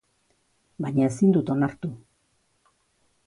[0.85, 1.91] Baina ezin dut onartu.